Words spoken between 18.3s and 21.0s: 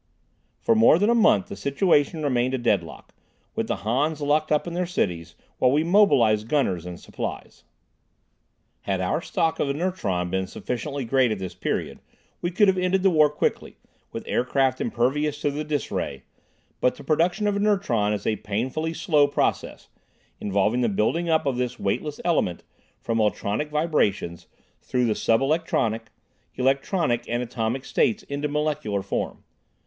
painfully slow process, involving the